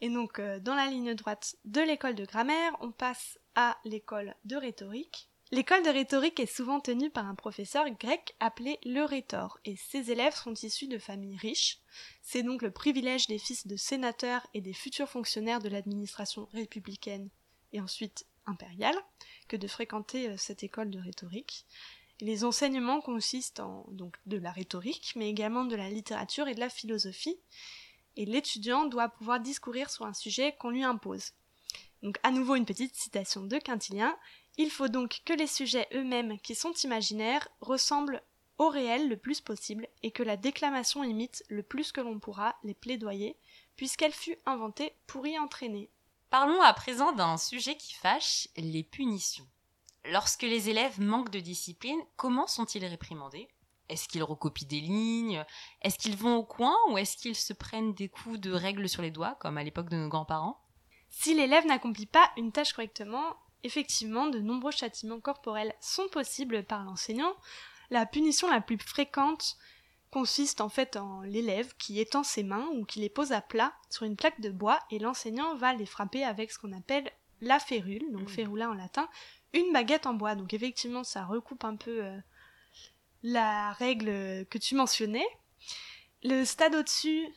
Et 0.03 0.09
donc, 0.09 0.39
euh, 0.39 0.59
dans 0.59 0.75
la 0.75 0.87
ligne 0.87 1.15
droite 1.15 1.55
de 1.63 1.79
l'école 1.79 2.13
de 2.13 2.25
grammaire, 2.25 2.75
on 2.81 2.91
passe 2.91 3.39
à 3.55 3.77
l'école 3.85 4.35
de 4.43 4.57
rhétorique, 4.57 5.29
L'école 5.51 5.83
de 5.83 5.89
rhétorique 5.89 6.39
est 6.39 6.47
souvent 6.47 6.79
tenue 6.79 7.11
par 7.11 7.27
un 7.27 7.35
professeur 7.35 7.87
grec 7.91 8.35
appelé 8.39 8.79
le 8.85 9.03
rhétor, 9.03 9.59
et 9.65 9.75
ses 9.75 10.09
élèves 10.09 10.33
sont 10.33 10.55
issus 10.55 10.87
de 10.87 10.97
familles 10.97 11.37
riches. 11.37 11.77
C'est 12.21 12.41
donc 12.41 12.63
le 12.63 12.71
privilège 12.71 13.27
des 13.27 13.37
fils 13.37 13.67
de 13.67 13.75
sénateurs 13.75 14.45
et 14.53 14.61
des 14.61 14.73
futurs 14.73 15.07
fonctionnaires 15.07 15.61
de 15.61 15.69
l'administration 15.69 16.49
républicaine 16.53 17.29
et 17.71 17.79
ensuite 17.79 18.25
impériale 18.47 18.97
que 19.47 19.55
de 19.55 19.67
fréquenter 19.67 20.27
euh, 20.27 20.37
cette 20.37 20.63
école 20.63 20.89
de 20.89 20.99
rhétorique. 20.99 21.65
les 22.19 22.43
enseignements 22.43 22.99
consistent 22.99 23.59
en 23.59 23.85
donc 23.91 24.17
de 24.25 24.37
la 24.37 24.51
rhétorique, 24.51 25.13
mais 25.15 25.29
également 25.29 25.65
de 25.65 25.75
la 25.75 25.89
littérature 25.89 26.47
et 26.47 26.55
de 26.55 26.59
la 26.59 26.69
philosophie. 26.69 27.37
Et 28.15 28.25
l'étudiant 28.25 28.85
doit 28.85 29.09
pouvoir 29.09 29.39
discourir 29.39 29.89
sur 29.89 30.05
un 30.05 30.13
sujet 30.13 30.55
qu'on 30.59 30.69
lui 30.69 30.83
impose. 30.83 31.31
Donc 32.01 32.17
à 32.23 32.31
nouveau 32.31 32.55
une 32.55 32.65
petite 32.65 32.95
citation 32.95 33.43
de 33.43 33.57
Quintilien. 33.57 34.17
Il 34.57 34.69
faut 34.69 34.89
donc 34.89 35.21
que 35.25 35.33
les 35.33 35.47
sujets 35.47 35.87
eux-mêmes, 35.93 36.39
qui 36.39 36.53
sont 36.53 36.73
imaginaires, 36.83 37.47
ressemblent 37.61 38.21
au 38.57 38.69
réel 38.69 39.09
le 39.09 39.17
plus 39.17 39.41
possible 39.41 39.87
et 40.03 40.11
que 40.11 40.21
la 40.21 40.37
déclamation 40.37 41.03
imite 41.03 41.43
le 41.49 41.63
plus 41.63 41.91
que 41.91 42.01
l'on 42.01 42.19
pourra 42.19 42.55
les 42.63 42.75
plaidoyer, 42.75 43.35
puisqu'elle 43.75 44.11
fut 44.11 44.37
inventée 44.45 44.93
pour 45.07 45.25
y 45.25 45.39
entraîner. 45.39 45.89
Parlons 46.29 46.61
à 46.61 46.73
présent 46.73 47.13
d'un 47.13 47.37
sujet 47.37 47.77
qui 47.77 47.93
fâche, 47.93 48.47
les 48.57 48.83
punitions. 48.83 49.47
Lorsque 50.05 50.41
les 50.41 50.69
élèves 50.69 50.99
manquent 50.99 51.29
de 51.29 51.39
discipline, 51.39 52.01
comment 52.17 52.47
sont-ils 52.47 52.85
réprimandés? 52.85 53.47
Est-ce 53.93 54.07
qu'ils 54.07 54.23
recopient 54.23 54.65
des 54.65 54.81
lignes? 54.81 55.45
Est-ce 55.81 55.99
qu'ils 55.99 56.17
vont 56.17 56.35
au 56.37 56.43
coin 56.43 56.75
ou 56.89 56.97
est-ce 56.97 57.15
qu'ils 57.15 57.35
se 57.35 57.53
prennent 57.53 57.93
des 57.93 58.09
coups 58.09 58.39
de 58.39 58.51
règles 58.51 58.89
sur 58.89 59.03
les 59.03 59.11
doigts, 59.11 59.37
comme 59.39 59.57
à 59.57 59.63
l'époque 59.63 59.89
de 59.89 59.97
nos 59.97 60.09
grands-parents? 60.09 60.59
Si 61.09 61.35
l'élève 61.35 61.67
n'accomplit 61.67 62.07
pas 62.07 62.31
une 62.37 62.51
tâche 62.51 62.73
correctement, 62.73 63.37
effectivement, 63.61 64.25
de 64.25 64.39
nombreux 64.39 64.71
châtiments 64.71 65.19
corporels 65.19 65.75
sont 65.79 66.07
possibles 66.07 66.63
par 66.63 66.83
l'enseignant. 66.83 67.35
La 67.91 68.07
punition 68.07 68.49
la 68.49 68.61
plus 68.61 68.79
fréquente 68.79 69.57
consiste 70.09 70.59
en 70.59 70.69
fait 70.69 70.97
en 70.97 71.21
l'élève 71.21 71.75
qui 71.77 71.99
étend 71.99 72.23
ses 72.23 72.43
mains 72.43 72.67
ou 72.73 72.85
qui 72.85 72.99
les 72.99 73.09
pose 73.09 73.31
à 73.31 73.41
plat 73.41 73.73
sur 73.91 74.05
une 74.05 74.15
plaque 74.15 74.41
de 74.41 74.49
bois 74.49 74.79
et 74.89 74.97
l'enseignant 74.97 75.55
va 75.55 75.73
les 75.73 75.85
frapper 75.85 76.23
avec 76.23 76.51
ce 76.51 76.57
qu'on 76.57 76.73
appelle 76.73 77.11
la 77.41 77.59
férule, 77.59 78.11
donc 78.11 78.23
mmh. 78.23 78.29
férula 78.29 78.69
en 78.69 78.73
latin, 78.73 79.07
une 79.53 79.71
baguette 79.71 80.07
en 80.07 80.13
bois. 80.13 80.35
Donc 80.35 80.53
effectivement, 80.53 81.03
ça 81.03 81.25
recoupe 81.25 81.63
un 81.63 81.75
peu 81.75 82.03
euh, 82.03 82.17
la 83.23 83.71
règle 83.73 84.45
que 84.49 84.57
tu 84.57 84.75
mentionnais. 84.75 85.27
Le 86.23 86.45
stade 86.45 86.75
au-dessus 86.75 87.27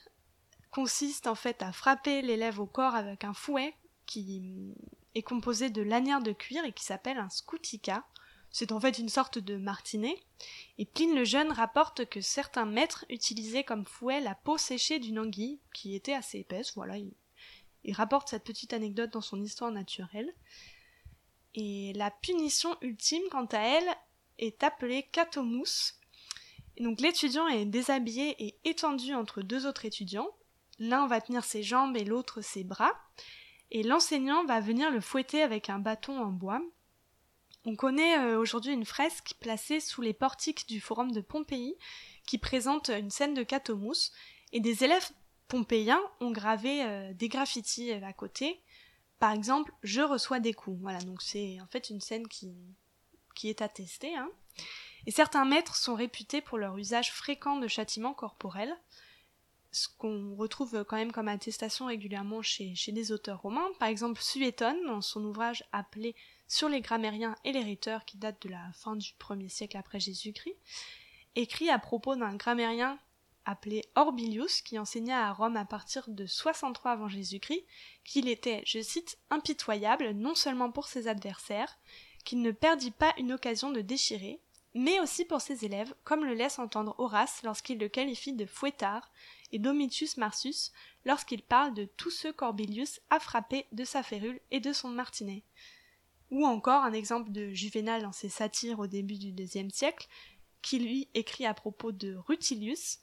consiste 0.70 1.26
en 1.26 1.34
fait 1.34 1.62
à 1.62 1.72
frapper 1.72 2.22
l'élève 2.22 2.60
au 2.60 2.66
corps 2.66 2.94
avec 2.94 3.24
un 3.24 3.32
fouet 3.32 3.74
qui 4.04 4.74
est 5.14 5.22
composé 5.22 5.70
de 5.70 5.82
lanières 5.82 6.22
de 6.22 6.32
cuir 6.32 6.64
et 6.64 6.72
qui 6.72 6.84
s'appelle 6.84 7.18
un 7.18 7.30
scoutica. 7.30 8.04
C'est 8.50 8.72
en 8.72 8.80
fait 8.80 8.98
une 8.98 9.08
sorte 9.08 9.38
de 9.38 9.56
martinet. 9.56 10.16
Et 10.78 10.86
Pline 10.86 11.14
le 11.14 11.24
Jeune 11.24 11.52
rapporte 11.52 12.08
que 12.08 12.20
certains 12.20 12.64
maîtres 12.64 13.04
utilisaient 13.10 13.64
comme 13.64 13.84
fouet 13.84 14.20
la 14.20 14.34
peau 14.34 14.56
séchée 14.56 14.98
d'une 14.98 15.18
anguille, 15.18 15.60
qui 15.74 15.94
était 15.94 16.14
assez 16.14 16.38
épaisse. 16.38 16.74
Voilà, 16.74 16.96
il, 16.96 17.12
rapporte 17.92 18.28
cette 18.28 18.44
petite 18.44 18.72
anecdote 18.72 19.12
dans 19.12 19.20
son 19.20 19.42
histoire 19.42 19.70
naturelle. 19.70 20.32
Et 21.54 21.92
la 21.94 22.10
punition 22.10 22.76
ultime, 22.80 23.22
quant 23.30 23.46
à 23.46 23.60
elle, 23.60 23.88
est 24.38 24.62
appelée 24.62 25.04
catomousse. 25.12 25.98
Donc 26.80 27.00
l'étudiant 27.00 27.48
est 27.48 27.64
déshabillé 27.64 28.36
et 28.44 28.58
étendu 28.64 29.14
entre 29.14 29.42
deux 29.42 29.66
autres 29.66 29.84
étudiants. 29.84 30.28
L'un 30.78 31.06
va 31.06 31.20
tenir 31.20 31.44
ses 31.44 31.62
jambes 31.62 31.96
et 31.96 32.04
l'autre 32.04 32.42
ses 32.42 32.64
bras. 32.64 32.92
Et 33.70 33.82
l'enseignant 33.82 34.44
va 34.44 34.60
venir 34.60 34.90
le 34.90 35.00
fouetter 35.00 35.42
avec 35.42 35.70
un 35.70 35.78
bâton 35.78 36.20
en 36.20 36.30
bois. 36.30 36.62
On 37.64 37.74
connaît 37.74 38.18
euh, 38.18 38.38
aujourd'hui 38.38 38.72
une 38.72 38.84
fresque 38.84 39.34
placée 39.40 39.80
sous 39.80 40.00
les 40.00 40.12
portiques 40.12 40.68
du 40.68 40.80
forum 40.80 41.10
de 41.10 41.20
Pompéi 41.20 41.76
qui 42.26 42.38
présente 42.38 42.90
une 42.90 43.10
scène 43.10 43.34
de 43.34 43.42
catomousse 43.42 44.12
et 44.52 44.60
des 44.60 44.84
élèves 44.84 45.10
pompéiens 45.48 46.00
ont 46.20 46.30
gravé 46.30 46.84
euh, 46.84 47.12
des 47.14 47.28
graffitis 47.28 47.90
à 47.92 48.12
côté. 48.12 48.60
Par 49.18 49.32
exemple, 49.32 49.72
je 49.82 50.00
reçois 50.00 50.38
des 50.38 50.52
coups. 50.52 50.78
Voilà, 50.80 51.00
donc 51.00 51.22
c'est 51.22 51.60
en 51.60 51.66
fait 51.66 51.90
une 51.90 52.00
scène 52.00 52.28
qui, 52.28 52.54
qui 53.36 53.48
est 53.48 53.62
attestée. 53.62 54.16
Hein. 54.16 54.30
Et 55.06 55.12
certains 55.12 55.44
maîtres 55.44 55.76
sont 55.76 55.94
réputés 55.94 56.40
pour 56.40 56.58
leur 56.58 56.76
usage 56.76 57.12
fréquent 57.12 57.58
de 57.58 57.68
châtiments 57.68 58.14
corporels, 58.14 58.76
ce 59.70 59.88
qu'on 59.98 60.34
retrouve 60.34 60.84
quand 60.84 60.96
même 60.96 61.12
comme 61.12 61.28
attestation 61.28 61.86
régulièrement 61.86 62.42
chez, 62.42 62.74
des 62.88 63.12
auteurs 63.12 63.42
romains. 63.42 63.68
Par 63.78 63.88
exemple, 63.88 64.20
Suétone, 64.20 64.84
dans 64.86 65.02
son 65.02 65.24
ouvrage 65.24 65.64
appelé 65.70 66.16
sur 66.48 66.68
les 66.68 66.80
grammairiens 66.80 67.36
et 67.44 67.52
les 67.52 67.62
rhéteurs 67.62 68.04
qui 68.04 68.16
datent 68.16 68.42
de 68.42 68.48
la 68.48 68.72
fin 68.72 68.96
du 68.96 69.12
1er 69.20 69.48
siècle 69.48 69.76
après 69.76 70.00
Jésus-Christ, 70.00 70.56
écrit 71.34 71.70
à 71.70 71.78
propos 71.78 72.16
d'un 72.16 72.34
grammairien 72.34 72.98
appelé 73.44 73.84
Orbilius 73.94 74.62
qui 74.62 74.78
enseigna 74.78 75.28
à 75.28 75.32
Rome 75.32 75.56
à 75.56 75.64
partir 75.64 76.04
de 76.08 76.26
63 76.26 76.90
avant 76.90 77.08
Jésus-Christ 77.08 77.64
qu'il 78.02 78.28
était, 78.28 78.62
je 78.66 78.80
cite, 78.80 79.18
impitoyable 79.30 80.10
non 80.10 80.34
seulement 80.34 80.72
pour 80.72 80.88
ses 80.88 81.06
adversaires, 81.06 81.78
qu'il 82.26 82.42
ne 82.42 82.50
perdit 82.50 82.90
pas 82.90 83.14
une 83.16 83.33
occasion 83.33 83.71
de 83.71 83.80
déchirer, 83.80 84.40
mais 84.75 85.00
aussi 85.00 85.25
pour 85.25 85.40
ses 85.40 85.64
élèves, 85.64 85.95
comme 86.04 86.26
le 86.26 86.35
laisse 86.35 86.59
entendre 86.59 86.95
Horace 86.99 87.40
lorsqu'il 87.45 87.78
le 87.78 87.88
qualifie 87.88 88.35
de 88.35 88.45
fouettard, 88.45 89.11
et 89.52 89.59
Domitius 89.59 90.16
Marsus 90.18 90.73
lorsqu'il 91.06 91.40
parle 91.40 91.73
de 91.73 91.85
tous 91.97 92.11
ceux 92.11 92.33
qu'Orbilius 92.33 93.00
a 93.11 93.21
frappés 93.21 93.66
de 93.73 93.85
sa 93.85 94.02
férule 94.02 94.40
et 94.50 94.61
de 94.61 94.73
son 94.73 94.88
martinet. 94.88 95.45
Ou 96.33 96.45
encore 96.45 96.83
un 96.83 96.92
exemple 96.92 97.30
de 97.30 97.54
Juvénal 97.54 98.02
dans 98.02 98.12
ses 98.12 98.28
satires 98.28 98.80
au 98.80 98.88
début 98.88 99.18
du 99.18 99.30
deuxième 99.30 99.71
siècle, 99.71 100.09
qui 100.62 100.80
lui 100.80 101.09
écrit 101.14 101.47
à 101.47 101.54
propos 101.54 101.92
de 101.92 102.16
Rutilius, 102.16 102.99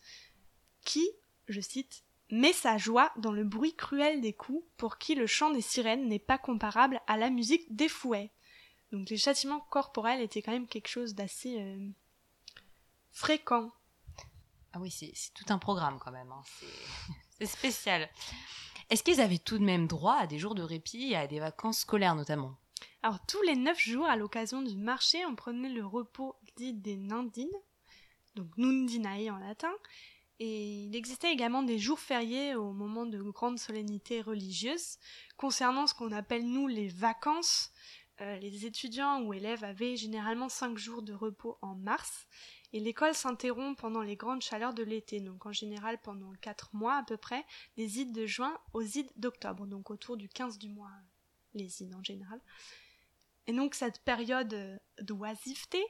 qui, 0.84 1.10
je 1.48 1.62
cite, 1.62 2.03
met 2.30 2.51
sa 2.51 2.77
joie 2.77 3.13
dans 3.15 3.32
le 3.32 3.46
bruit 3.46 3.74
cruel 3.74 4.20
des 4.20 4.34
coups, 4.34 4.65
pour 4.75 4.98
qui 4.98 5.15
le 5.15 5.27
chant 5.27 5.51
des 5.51 5.62
sirènes 5.62 6.10
n'est 6.10 6.20
pas 6.20 6.38
comparable 6.38 7.00
à 7.08 7.15
la 7.15 7.30
musique 7.30 7.74
des 7.74 7.88
fouets. 7.88 8.32
Donc 8.93 9.09
les 9.09 9.17
châtiments 9.17 9.59
corporels 9.71 10.21
étaient 10.21 10.43
quand 10.43 10.51
même 10.51 10.67
quelque 10.67 10.88
chose 10.88 11.15
d'assez 11.15 11.59
euh, 11.59 11.89
fréquent. 13.12 13.71
Ah 14.71 14.79
oui, 14.79 14.91
c'est 14.91 15.12
tout 15.33 15.51
un 15.51 15.57
programme 15.57 15.97
quand 15.97 16.12
même, 16.12 16.31
hein. 16.31 16.43
c'est 17.39 17.47
spécial. 17.47 18.07
Est-ce 18.91 19.01
qu'ils 19.01 19.19
avaient 19.19 19.39
tout 19.39 19.57
de 19.57 19.63
même 19.63 19.88
droit 19.88 20.13
à 20.13 20.27
des 20.27 20.38
jours 20.38 20.53
de 20.53 20.62
répit 20.62 21.09
et 21.09 21.15
à 21.15 21.25
des 21.25 21.39
vacances 21.39 21.79
scolaires 21.79 22.13
notamment? 22.13 22.55
Alors 23.01 23.19
tous 23.25 23.41
les 23.41 23.55
neuf 23.55 23.79
jours, 23.79 24.05
à 24.05 24.15
l'occasion 24.15 24.62
du 24.62 24.77
marché, 24.77 25.25
on 25.25 25.35
prenait 25.35 25.69
le 25.69 25.83
repos 25.83 26.35
dit 26.55 26.73
des 26.73 26.95
nandines, 26.95 27.50
donc 28.35 28.55
nundinae 28.57 29.31
en 29.31 29.39
latin, 29.39 29.73
et 30.39 30.83
il 30.83 30.95
existait 30.95 31.31
également 31.31 31.63
des 31.63 31.79
jours 31.79 32.00
fériés 32.00 32.53
au 32.53 32.73
moment 32.73 33.07
de 33.07 33.21
grandes 33.21 33.57
solennités 33.57 34.21
religieuses. 34.21 34.97
Concernant 35.38 35.88
ce 35.88 35.95
qu'on 35.95 36.12
appelle 36.12 36.45
nous 36.45 36.67
les 36.67 36.89
vacances, 36.89 37.71
euh, 38.22 38.38
les 38.38 38.65
étudiants 38.65 39.22
ou 39.24 39.34
élèves 39.34 39.63
avaient 39.63 39.96
généralement 39.96 40.50
cinq 40.50 40.77
jours 40.77 41.01
de 41.01 41.13
repos 41.13 41.58
en 41.62 41.75
mars, 41.75 42.27
et 42.72 42.79
l'école 42.79 43.13
s'interrompt 43.13 43.79
pendant 43.79 44.01
les 44.01 44.15
grandes 44.15 44.41
chaleurs 44.41 44.74
de 44.74 44.84
l'été, 44.84 45.20
donc 45.20 45.46
en 45.46 45.51
général 45.51 46.00
pendant 46.01 46.32
quatre 46.41 46.70
mois 46.74 46.98
à 46.98 47.03
peu 47.03 47.17
près, 47.17 47.46
des 47.77 48.00
ides 48.00 48.13
de 48.13 48.25
juin 48.25 48.58
aux 48.74 48.82
ides 48.82 49.12
d'octobre, 49.15 49.67
donc 49.67 49.91
autour 49.91 50.17
du 50.17 50.29
15 50.29 50.58
du 50.58 50.70
mois, 50.70 50.91
les 51.53 51.82
ides 51.82 51.93
en 51.96 52.03
général. 52.03 52.39
Et 53.48 53.53
donc 53.53 53.75
cette 53.75 54.00
période 54.03 54.53
euh, 54.53 54.77
d'oisiveté 55.01 55.84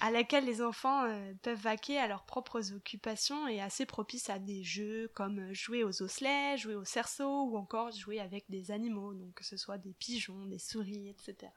à 0.00 0.10
laquelle 0.10 0.44
les 0.44 0.62
enfants 0.62 1.04
euh, 1.04 1.32
peuvent 1.42 1.60
vaquer 1.60 1.98
à 1.98 2.06
leurs 2.06 2.24
propres 2.24 2.72
occupations 2.72 3.48
est 3.48 3.60
assez 3.60 3.86
propice 3.86 4.30
à 4.30 4.38
des 4.38 4.62
jeux 4.62 5.10
comme 5.14 5.38
euh, 5.38 5.54
jouer 5.54 5.84
aux 5.84 6.02
osselets, 6.02 6.56
jouer 6.56 6.74
au 6.74 6.84
cerceau 6.84 7.44
ou 7.44 7.56
encore 7.56 7.90
jouer 7.92 8.20
avec 8.20 8.44
des 8.48 8.70
animaux, 8.70 9.14
donc 9.14 9.34
que 9.34 9.44
ce 9.44 9.56
soit 9.56 9.78
des 9.78 9.92
pigeons, 9.92 10.46
des 10.46 10.58
souris, 10.58 11.08
etc. 11.08 11.52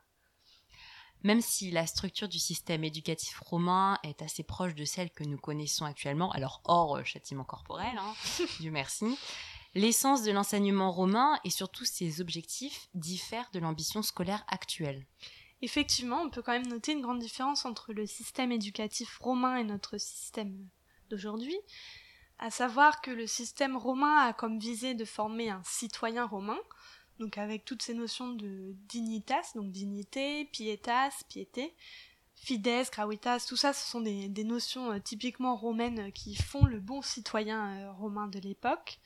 Même 1.23 1.41
si 1.41 1.71
la 1.71 1.87
structure 1.87 2.27
du 2.27 2.39
système 2.39 2.83
éducatif 2.83 3.39
romain 3.39 3.97
est 4.03 4.21
assez 4.21 4.43
proche 4.43 4.75
de 4.75 4.83
celle 4.83 5.09
que 5.09 5.23
nous 5.23 5.37
connaissons 5.37 5.85
actuellement, 5.85 6.31
alors 6.31 6.61
hors 6.65 7.05
châtiment 7.05 7.45
corporel, 7.45 7.97
hein, 7.97 8.13
Dieu 8.59 8.71
merci, 8.71 9.17
L'essence 9.75 10.21
de 10.21 10.31
l'enseignement 10.31 10.91
romain 10.91 11.39
et 11.43 11.49
surtout 11.49 11.83
ses 11.83 12.21
objectifs 12.21 12.89
diffèrent 12.93 13.49
de 13.53 13.59
l'ambition 13.59 14.03
scolaire 14.03 14.45
actuelle. 14.47 15.07
Effectivement, 15.63 16.23
on 16.23 16.29
peut 16.29 16.41
quand 16.41 16.51
même 16.51 16.67
noter 16.67 16.91
une 16.91 16.99
grande 16.99 17.19
différence 17.19 17.63
entre 17.63 17.93
le 17.93 18.05
système 18.05 18.51
éducatif 18.51 19.17
romain 19.19 19.55
et 19.55 19.63
notre 19.63 19.97
système 19.97 20.53
d'aujourd'hui, 21.09 21.55
à 22.37 22.51
savoir 22.51 22.99
que 22.99 23.11
le 23.11 23.27
système 23.27 23.77
romain 23.77 24.27
a 24.27 24.33
comme 24.33 24.59
visée 24.59 24.93
de 24.93 25.05
former 25.05 25.49
un 25.49 25.61
citoyen 25.63 26.25
romain, 26.25 26.59
donc 27.19 27.37
avec 27.37 27.63
toutes 27.63 27.81
ces 27.81 27.93
notions 27.93 28.33
de 28.33 28.75
dignitas, 28.89 29.53
donc 29.55 29.71
dignité, 29.71 30.43
pietas, 30.51 31.23
piété, 31.29 31.73
fides, 32.35 32.89
gravitas, 32.91 33.45
tout 33.47 33.55
ça, 33.55 33.71
ce 33.71 33.89
sont 33.89 34.01
des, 34.01 34.43
notions 34.43 34.91
euh, 34.91 34.99
typiquement 34.99 35.55
romaines 35.55 36.11
qui 36.11 36.35
font 36.35 36.65
le 36.65 36.81
bon 36.81 37.01
citoyen 37.01 37.69
euh, 37.69 37.91
romain 37.93 38.27
de 38.27 38.39
l'époque. 38.39 38.99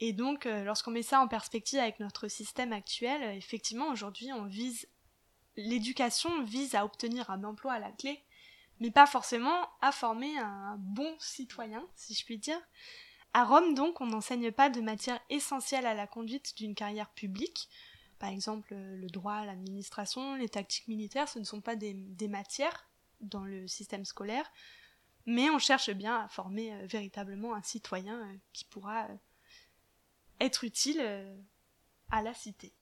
Et 0.00 0.12
donc, 0.12 0.46
euh, 0.46 0.64
lorsqu'on 0.64 0.92
met 0.92 1.02
ça 1.02 1.20
en 1.20 1.28
perspective 1.28 1.80
avec 1.80 1.98
notre 1.98 2.28
système 2.28 2.72
actuel, 2.72 3.22
euh, 3.22 3.32
effectivement, 3.32 3.88
aujourd'hui, 3.88 4.32
on 4.32 4.44
vise 4.44 4.86
l'éducation 5.58 6.44
vise 6.44 6.76
à 6.76 6.84
obtenir 6.84 7.30
un 7.30 7.42
emploi 7.42 7.74
à 7.74 7.78
la 7.80 7.90
clé, 7.90 8.22
mais 8.80 8.92
pas 8.92 9.06
forcément 9.06 9.68
à 9.80 9.90
former 9.90 10.38
un 10.38 10.76
bon 10.78 11.12
citoyen, 11.18 11.84
si 11.96 12.14
je 12.14 12.24
puis 12.24 12.38
dire. 12.38 12.60
À 13.34 13.44
Rome, 13.44 13.74
donc, 13.74 14.00
on 14.00 14.06
n'enseigne 14.06 14.52
pas 14.52 14.70
de 14.70 14.80
matière 14.80 15.20
essentielle 15.30 15.84
à 15.84 15.94
la 15.94 16.06
conduite 16.06 16.56
d'une 16.56 16.76
carrière 16.76 17.10
publique. 17.10 17.68
Par 18.20 18.30
exemple, 18.30 18.72
euh, 18.72 18.96
le 18.96 19.08
droit, 19.08 19.44
l'administration, 19.44 20.36
les 20.36 20.48
tactiques 20.48 20.88
militaires, 20.88 21.28
ce 21.28 21.40
ne 21.40 21.44
sont 21.44 21.60
pas 21.60 21.74
des, 21.74 21.92
des, 21.92 22.28
matières 22.28 22.88
dans 23.20 23.44
le 23.44 23.66
système 23.66 24.04
scolaire, 24.04 24.50
mais 25.26 25.50
on 25.50 25.58
cherche 25.58 25.90
bien 25.90 26.20
à 26.20 26.28
former 26.28 26.86
véritablement 26.86 27.54
un 27.54 27.62
citoyen 27.62 28.38
qui 28.52 28.64
pourra 28.64 29.08
être 30.40 30.62
utile 30.64 31.00
à 32.10 32.22
la 32.22 32.32
cité. 32.32 32.72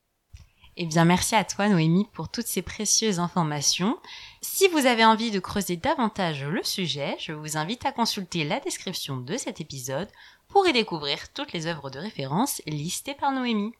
Eh 0.79 0.85
bien, 0.85 1.05
merci 1.05 1.33
à 1.33 1.43
toi, 1.43 1.69
Noémie, 1.69 2.05
pour 2.13 2.29
toutes 2.29 2.45
ces 2.45 2.61
précieuses 2.61 3.19
informations. 3.19 3.97
Si 4.41 4.67
vous 4.67 4.85
avez 4.85 5.03
envie 5.03 5.31
de 5.31 5.39
creuser 5.39 5.75
davantage 5.75 6.43
le 6.43 6.61
sujet, 6.61 7.15
je 7.19 7.31
vous 7.31 7.57
invite 7.57 7.83
à 7.87 7.91
consulter 7.91 8.43
la 8.43 8.59
description 8.59 9.17
de 9.17 9.37
cet 9.37 9.59
épisode 9.59 10.07
pour 10.47 10.67
y 10.67 10.73
découvrir 10.73 11.33
toutes 11.33 11.51
les 11.51 11.65
œuvres 11.65 11.89
de 11.89 11.97
référence 11.97 12.61
listées 12.67 13.15
par 13.15 13.31
Noémie. 13.31 13.73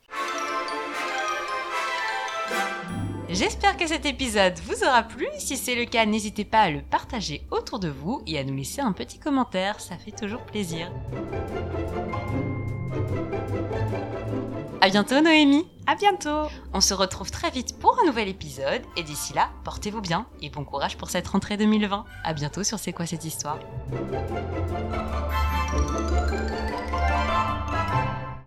J'espère 3.29 3.77
que 3.77 3.85
cet 3.85 4.07
épisode 4.07 4.57
vous 4.65 4.83
aura 4.83 5.03
plu. 5.03 5.27
Si 5.37 5.55
c'est 5.55 5.75
le 5.75 5.85
cas, 5.85 6.07
n'hésitez 6.07 6.45
pas 6.45 6.61
à 6.61 6.71
le 6.71 6.81
partager 6.81 7.45
autour 7.51 7.77
de 7.77 7.89
vous 7.89 8.23
et 8.25 8.39
à 8.39 8.43
nous 8.43 8.55
laisser 8.55 8.81
un 8.81 8.91
petit 8.91 9.19
commentaire, 9.19 9.79
ça 9.79 9.97
fait 9.99 10.17
toujours 10.17 10.41
plaisir. 10.47 10.91
À 14.81 14.89
bientôt 14.89 15.19
Noémie. 15.21 15.65
À 15.87 15.95
bientôt. 15.95 16.47
On 16.73 16.81
se 16.81 16.93
retrouve 16.93 17.31
très 17.31 17.49
vite 17.49 17.79
pour 17.79 17.97
un 18.01 18.05
nouvel 18.05 18.27
épisode. 18.27 18.81
Et 18.95 19.03
d'ici 19.03 19.33
là, 19.33 19.49
portez-vous 19.63 20.01
bien 20.01 20.27
et 20.41 20.49
bon 20.49 20.63
courage 20.63 20.97
pour 20.97 21.09
cette 21.09 21.27
rentrée 21.27 21.57
2020. 21.57 22.05
À 22.23 22.33
bientôt 22.33 22.63
sur 22.63 22.77
C'est 22.77 22.93
quoi 22.93 23.05
cette 23.05 23.25
histoire? 23.25 23.59